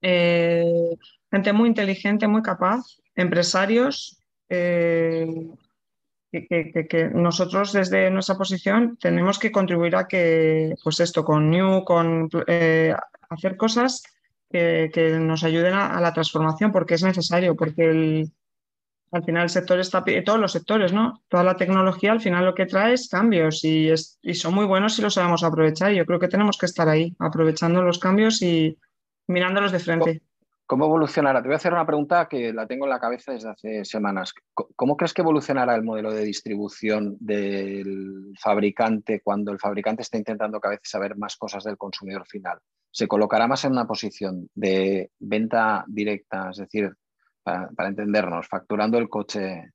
[0.01, 0.97] eh,
[1.34, 2.82] gente muy inteligente, muy capaz,
[3.15, 4.19] empresarios,
[4.50, 5.26] eh,
[6.32, 12.30] que, nosotros desde nuestra posición tenemos que contribuir a que, pues esto, con New, con
[12.46, 12.93] eh,
[13.30, 14.04] hacer cosas
[14.52, 18.28] que, nos ayuden a, la transformación, porque es necesario, porque
[19.12, 21.24] al final el sector está, todos los sectores, ¿no?
[21.30, 23.91] Toda la tecnología al final lo que trae es cambios y,
[24.22, 25.93] y son muy buenos si los sabemos aprovechar.
[25.93, 28.78] Yo creo que tenemos que estar ahí, aprovechando los cambios y
[29.26, 30.22] mirándolos de frente.
[30.65, 31.41] ¿Cómo evolucionará?
[31.41, 34.34] Te voy a hacer una pregunta que la tengo en la cabeza desde hace semanas.
[34.54, 40.62] ¿Cómo crees que evolucionará el modelo de distribución del fabricante cuando el fabricante está intentando
[40.62, 42.60] cada vez saber más cosas del consumidor final?
[42.89, 46.93] ¿Se colocará más en una posición de venta directa, es decir,
[47.43, 49.71] para, entendernos, facturando el coche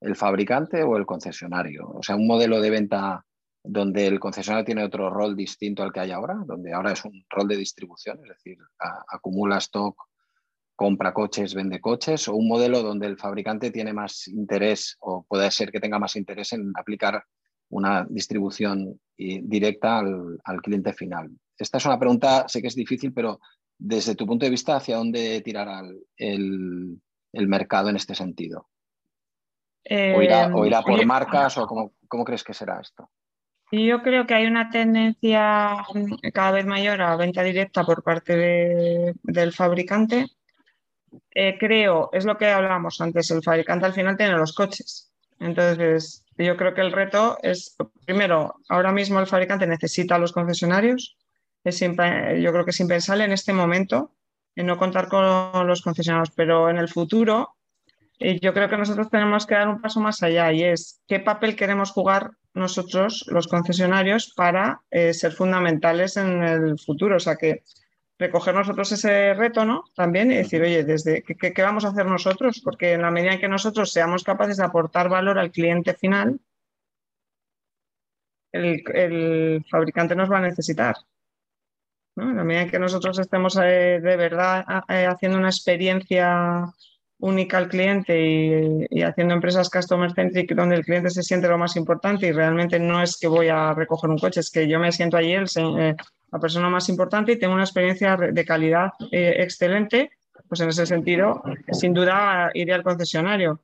[0.00, 1.90] el fabricante o el concesionario?
[1.90, 3.24] O sea, un modelo de venta
[3.64, 7.24] donde el concesionario tiene otro rol distinto al que hay ahora, donde ahora es un
[7.28, 8.56] rol de distribución, es decir,
[9.08, 10.07] acumula stock
[10.78, 15.50] compra coches, vende coches, o un modelo donde el fabricante tiene más interés o puede
[15.50, 17.24] ser que tenga más interés en aplicar
[17.70, 21.30] una distribución directa al, cliente final.
[21.58, 23.40] Esta es una pregunta, sé que es difícil, pero
[23.76, 25.82] desde tu punto de vista, ¿hacia dónde tirará
[26.16, 27.00] el,
[27.32, 28.68] mercado en este sentido?
[29.90, 30.48] ¿O, irá,
[30.82, 33.10] por em, marcas o cómo, crees que será esto?
[33.72, 35.74] Yo creo que hay una tendencia
[36.32, 40.26] cada vez mayor a venta directa por parte del fabricante
[41.34, 45.12] eh, creo, es lo que hablábamos antes, el fabricante al final tiene los coches.
[45.40, 50.32] Entonces, yo creo que el reto es, primero, ahora mismo el fabricante necesita a los
[50.32, 51.16] concesionarios.
[51.64, 54.12] Es yo creo que es impensable en este momento
[54.56, 57.54] en no contar con los concesionarios, pero en el futuro
[58.18, 61.20] eh, yo creo que nosotros tenemos que dar un paso más allá y es qué
[61.20, 67.16] papel queremos jugar nosotros, los concesionarios, para eh, ser fundamentales en el futuro.
[67.16, 67.62] O sea, que
[68.18, 69.84] recoger nosotros ese reto, ¿no?
[69.94, 72.60] También y decir, oye, desde ¿qué, vamos a hacer nosotros?
[72.62, 76.40] Porque en la medida en que nosotros seamos capaces de aportar valor al cliente final,
[78.52, 80.96] el, fabricante nos va a necesitar.
[82.16, 86.64] En la medida en que nosotros estemos eh, de verdad eh, haciendo una experiencia
[87.20, 91.76] única al cliente y, haciendo empresas customer centric donde el cliente se siente lo más
[91.76, 94.92] importante y realmente no es que voy a recoger un coche, es que yo me
[94.92, 95.96] siento allí el, eh,
[96.30, 100.10] la persona más importante y tengo una experiencia de calidad eh, excelente,
[100.48, 103.60] pues en ese sentido, sin duda iré al concesionario.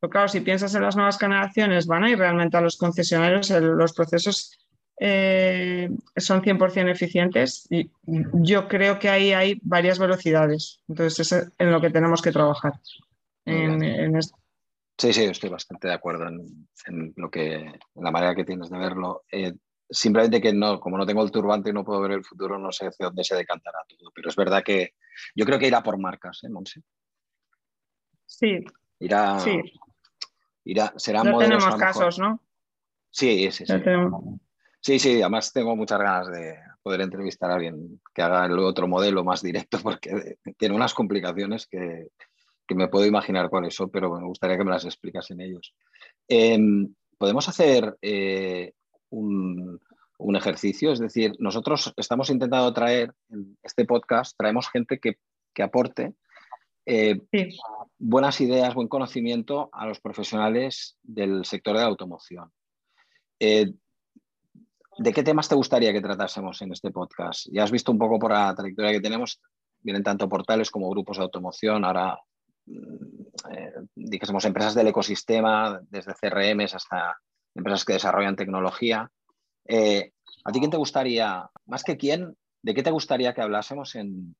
[0.00, 3.50] Pero claro, si piensas en las nuevas generaciones, van a ir realmente a los concesionarios,
[3.50, 4.58] los procesos
[5.02, 10.80] eh, son 100% eficientes y yo creo que ahí hay varias velocidades.
[10.88, 12.74] Entonces, es en lo que tenemos que trabajar.
[14.98, 18.76] Sí, sí, estoy bastante de acuerdo en, lo que, en la manera que tienes de
[18.76, 19.22] verlo.
[19.32, 19.54] Eh,
[19.90, 22.70] simplemente que no, como no tengo el turbante y no puedo ver el futuro, no
[22.70, 24.10] sé hacia dónde se decantará todo.
[24.14, 24.94] Pero es verdad que
[25.34, 26.80] yo creo que irá por marcas, ¿eh, Monse?
[28.26, 28.64] Sí.
[29.00, 29.38] Irá.
[29.40, 29.60] Sí.
[30.64, 32.40] Irá, será no tenemos casos, ¿no?
[33.10, 33.74] Sí, sí, sí.
[34.82, 38.88] Sí, sí, además tengo muchas ganas de poder entrevistar a alguien que haga el otro
[38.88, 42.08] modelo más directo porque tiene unas complicaciones que,
[42.72, 45.74] me puedo imaginar cuáles son, pero me gustaría que me las explicasen ellos.
[46.28, 48.74] Em, podemos hacer eh,
[49.10, 49.80] un,
[50.36, 55.16] ejercicio, es decir, nosotros estamos intentando traer en este podcast, traemos gente que,
[55.62, 56.14] aporte
[56.86, 57.20] eh,
[57.98, 62.50] buenas ideas, buen conocimiento a los profesionales del sector de la automoción.
[63.38, 63.74] Eh,
[64.98, 67.46] ¿De qué temas te gustaría que tratásemos en este podcast?
[67.52, 69.40] Ya has visto un poco por la trayectoria que tenemos,
[69.80, 72.18] vienen tanto portales como grupos de automoción, ahora
[72.66, 77.18] mm, eh, dijésemos empresas del ecosistema, desde CRMs hasta
[77.54, 79.10] empresas que desarrollan tecnología.
[79.66, 80.12] Eh,
[80.44, 84.34] ¿A ti quién te gustaría, más que quién, de qué te gustaría que hablásemos en,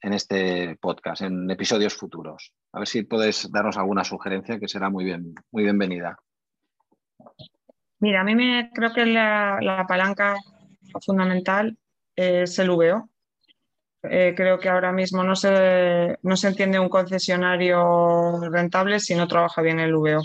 [0.00, 2.52] este podcast, en episodios futuros?
[2.72, 6.18] A ver si puedes darnos alguna sugerencia que será muy, bien, muy bienvenida.
[8.00, 10.36] Mira, a mí me creo que la, palanca
[11.04, 11.76] fundamental
[12.14, 13.08] es el VO.
[14.02, 19.26] Eh, creo que ahora mismo no se, no se entiende un concesionario rentable si no
[19.26, 20.20] trabaja bien el VO.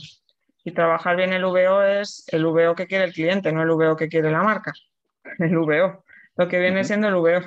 [0.64, 3.96] Y trabajar bien el VO es el VO que quiere el cliente, no el VO
[3.96, 4.74] que quiere la marca.
[5.40, 6.04] El VO,
[6.38, 7.42] lo que viene siendo el VO.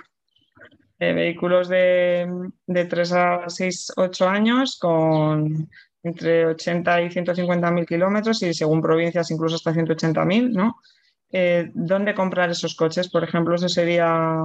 [0.99, 2.31] Eh, vehículos de,
[2.67, 5.69] de 3 a 6, 8 años con
[6.03, 10.77] entre 80 y 150 mil kilómetros y según provincias incluso hasta 180 mil, ¿no?
[11.31, 13.09] Eh, ¿Dónde comprar esos coches?
[13.09, 14.37] Por ejemplo, eso sería,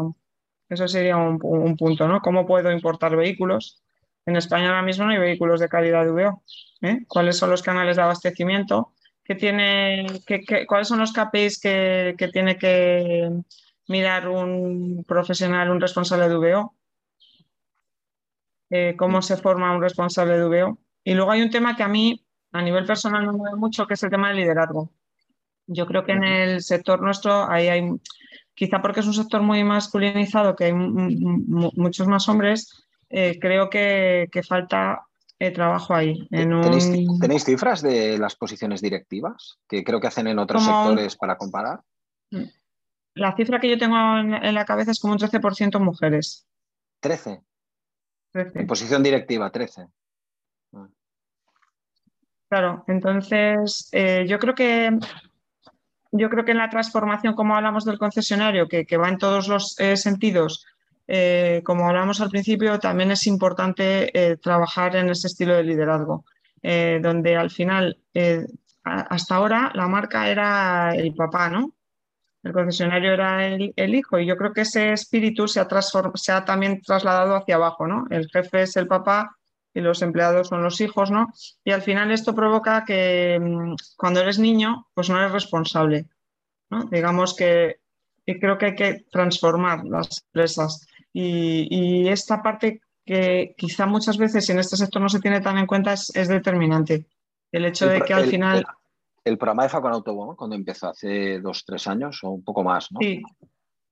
[0.69, 1.37] eso sería un,
[1.77, 2.21] punto, ¿no?
[2.21, 3.81] ¿Cómo puedo importar vehículos?
[4.25, 6.43] En España ahora mismo no hay vehículos de calidad de VO.
[6.81, 7.05] ¿Eh?
[7.07, 8.93] ¿Cuáles son los canales de abastecimiento?
[9.23, 10.07] ¿Qué tiene,
[10.67, 13.29] ¿Cuáles son los KPIs que, que, tiene que
[13.87, 16.73] mirar un profesional, un responsable de VO?
[18.69, 20.77] Eh, ¿Cómo se forma un responsable de VO?
[21.03, 23.93] Y luego hay un tema que a mí, a nivel personal, me mueve mucho, que
[23.93, 24.91] es el tema del liderazgo.
[25.67, 27.89] Yo creo que en el sector nuestro ahí hay,
[28.53, 34.29] quizá porque es un sector muy masculinizado, que hay muchos más hombres, eh, creo que,
[34.47, 35.06] falta
[35.39, 36.27] eh, trabajo ahí.
[36.29, 41.81] ¿Tenéis, cifras de las posiciones directivas que creo que hacen en otros sectores para comparar?
[43.13, 46.47] La cifra que yo tengo en, la cabeza es como un 13% mujeres.
[47.01, 47.41] 13.
[48.31, 48.59] 13.
[48.59, 49.87] En posición directiva, 13.
[52.49, 54.97] Claro, entonces eh, yo creo que
[56.11, 59.79] yo creo que en la transformación, como hablamos del concesionario, que, va en todos los
[59.79, 60.65] eh, sentidos,
[61.07, 66.25] eh, como hablamos al principio, también es importante trabajar en ese estilo de liderazgo,
[66.61, 67.97] donde al final,
[68.83, 71.77] hasta ahora, la marca era el papá, ¿no?
[72.47, 75.67] El concesionario era el, hijo y yo creo que ese espíritu se ha,
[76.15, 78.05] se ha también trasladado hacia abajo, ¿no?
[78.09, 79.35] El jefe es el papá
[79.73, 81.27] y los empleados son los hijos, ¿no?
[81.65, 86.07] Y al final esto provoca que mm, cuando eres niño, pues no eres responsable,
[86.69, 86.85] ¿no?
[86.85, 87.81] Digamos que
[88.25, 90.86] y creo que hay que transformar las empresas.
[91.13, 95.65] Y, esta parte que quizá muchas veces en este sector no se tiene tan en
[95.65, 97.07] cuenta es, determinante.
[97.51, 98.65] El hecho de que al final...
[99.23, 102.91] El, programa de Facon Autobomb, cuando empezó hace dos, tres años o un poco más,
[102.91, 102.99] ¿no?
[103.01, 103.21] Sí,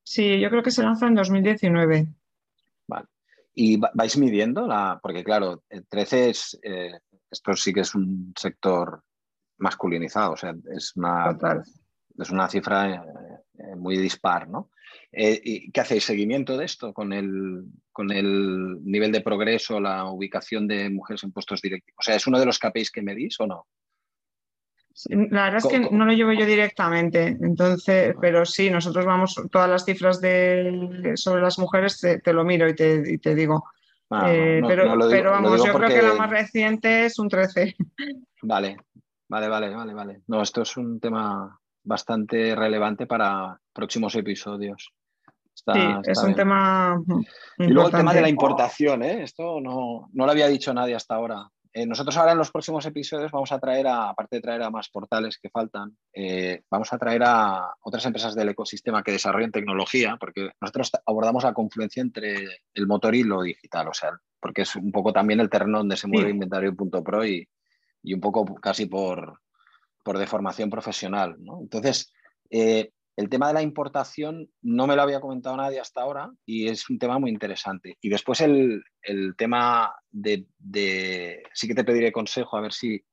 [0.04, 2.08] sí yo creo que se lanza en 2019.
[2.88, 3.08] Vale.
[3.54, 4.67] ¿Y vais midiendo?
[4.67, 6.99] La, porque claro, el 13 es, eh,
[7.32, 9.01] esto sí que es un sector
[9.58, 11.38] masculinizado, o sea, es una,
[12.17, 13.01] es una cifra eh,
[13.60, 14.71] eh, muy dispar, ¿no?
[15.15, 16.04] ¿Y ¿Qué hacéis?
[16.04, 21.32] ¿Seguimiento de esto con el, con el nivel de progreso, la ubicación de mujeres en
[21.32, 21.97] puestos directivos?
[21.99, 23.67] O sea, ¿es uno de los KPIs que medís o no?
[25.10, 29.69] La verdad es que no lo llevo yo directamente, entonces, pero sí, nosotros vamos, todas
[29.69, 33.65] las cifras de, sobre las mujeres te, lo miro y te, digo.
[34.10, 37.75] Ah, eh, pero, vamos, yo creo que la más reciente es un 13.
[38.41, 38.78] Vale,
[39.28, 40.21] vale, vale, vale, vale.
[40.28, 44.94] No, esto es un tema bastante relevante para próximos episodios.
[45.56, 47.01] Sí, es un tema.
[47.58, 49.23] Y luego el tema de la importación, ¿eh?
[49.23, 51.49] Esto no, no lo había dicho nadie hasta ahora.
[51.73, 54.69] Eh, nosotros ahora en los próximos episodios vamos a traer, a, aparte de traer a
[54.69, 59.51] más portales que faltan, eh, vamos a traer a otras empresas del ecosistema que desarrollen
[59.51, 64.62] tecnología, porque nosotros abordamos la confluencia entre el motor y lo digital, o sea, porque
[64.62, 67.45] es un poco también el terreno donde se mueve inventario.pro y,
[68.03, 69.41] y un poco casi por,
[70.01, 71.35] por deformación profesional.
[71.60, 72.13] Entonces,
[72.49, 76.67] eh, el tema de la importación no me lo había comentado nadie hasta ahora y
[76.67, 77.97] es un tema muy interesante.
[78.01, 78.83] Y después el,
[79.37, 80.45] tema de,
[81.53, 83.03] Sí que te pediré consejo a ver si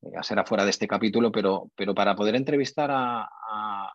[0.00, 3.92] ya será fuera de este capítulo, pero, pero para poder entrevistar a,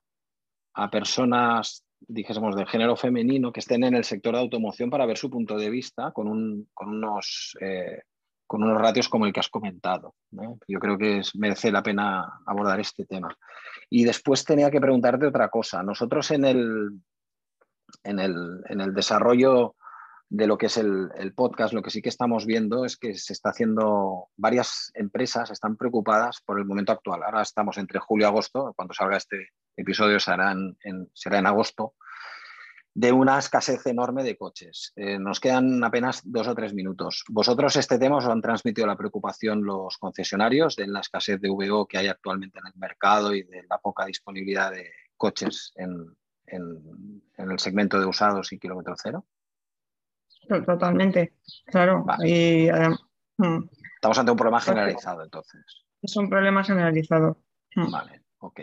[0.92, 5.30] personas, dijésemos, del género femenino que estén en el sector de automoción para ver su
[5.30, 7.58] punto de vista con, un, con unos...
[7.60, 8.04] Eh,
[8.50, 10.16] con unos ratios como el que has comentado.
[10.68, 13.30] Yo creo que merece la pena abordar este tema.
[13.90, 15.82] Y después tenía que preguntarte otra cosa.
[15.84, 17.02] Nosotros en el,
[18.04, 19.76] en el, desarrollo
[20.30, 23.34] de lo que es el, podcast, lo que sí que estamos viendo es que se
[23.34, 27.24] está haciendo, varias empresas están preocupadas por el momento actual.
[27.24, 30.56] Ahora estamos entre julio y agosto, cuando salga este episodio será
[31.14, 31.96] será en agosto,
[33.00, 34.92] de una escasez enorme de coches.
[34.98, 37.24] Eh, nos quedan apenas dos o tres minutos.
[37.30, 41.88] ¿Vosotros este tema os han transmitido la preocupación los concesionarios de la escasez de VO
[41.88, 46.14] que hay actualmente en el mercado y de la poca disponibilidad de coches en,
[46.46, 49.26] el segmento de usados y kilómetro cero?
[50.66, 51.36] Totalmente,
[51.68, 52.06] claro.
[52.26, 52.70] Eh,
[53.38, 53.64] mm.
[53.96, 55.86] Estamos ante un problema generalizado entonces.
[56.02, 57.38] Es un problema generalizado.
[57.76, 57.92] Mm.
[57.92, 58.60] Vale, ok.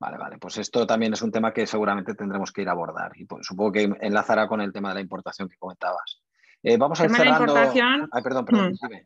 [0.00, 0.38] Vale, vale.
[0.38, 3.46] Pues esto también es un tema que seguramente tendremos que ir a abordar y pues,
[3.46, 6.22] supongo que enlazará con el tema de la importación que comentabas.
[6.62, 7.54] Eh, vamos a ir cerrando.
[7.56, 8.72] Ay, perdón, perdón.
[8.72, 8.96] Mm.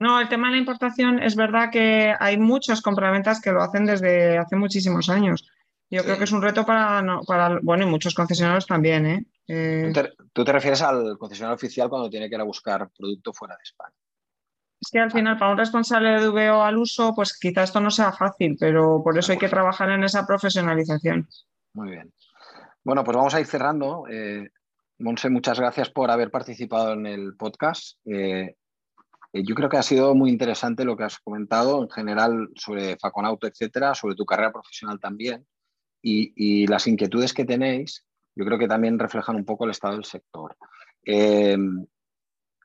[0.00, 3.86] No, el tema de la importación es verdad que hay muchos compraventas que lo hacen
[3.86, 5.48] desde hace muchísimos años.
[5.88, 9.06] Yo creo que es un reto para, para, bueno, y muchos concesionarios también.
[9.06, 9.26] ¿eh?
[9.46, 9.92] Eh...
[10.32, 13.62] ¿Tú, te, refieres al concesionario oficial cuando tiene que ir a buscar producto fuera de
[13.62, 13.94] España?
[14.82, 17.90] Es que al final, para un responsable de VO al uso, pues quizás esto no
[17.90, 21.28] sea fácil, pero por eso hay que trabajar en esa profesionalización.
[21.72, 22.12] Muy bien.
[22.82, 24.06] Bueno, pues vamos a ir cerrando.
[24.10, 24.50] Eh,
[24.98, 27.96] Monse, muchas gracias por haber participado en el podcast.
[28.06, 28.56] Eh,
[29.32, 32.96] eh, yo creo que ha sido muy interesante lo que has comentado en general sobre
[32.96, 35.46] Faconauto, etcétera, sobre tu carrera profesional también
[36.02, 38.04] y, y, las inquietudes que tenéis.
[38.34, 40.56] Yo creo que también reflejan un poco el estado del sector.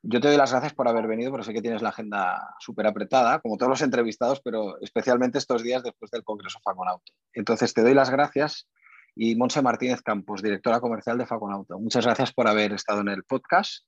[0.04, 2.88] Yo te doy las gracias por haber venido, pero sé que tienes la agenda súper
[2.88, 7.14] apretada, como todos los entrevistados, pero especialmente estos días después del Congreso Faconauto.
[7.34, 8.70] Entonces, te doy las gracias
[9.16, 11.80] y Monse Martínez Campos, directora comercial de Faconauto.
[11.80, 13.86] Muchas gracias por haber estado en el podcast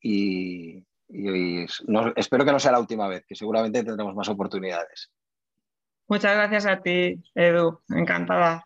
[0.00, 0.84] y,
[2.16, 5.12] espero que no sea la última vez, que seguramente tendremos más oportunidades.
[6.08, 7.80] Muchas gracias a ti, Edu.
[7.88, 8.65] Encantada.